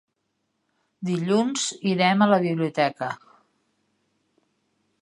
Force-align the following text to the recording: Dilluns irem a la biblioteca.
Dilluns 1.09 1.67
irem 1.91 2.25
a 2.27 2.29
la 2.33 2.41
biblioteca. 2.47 3.11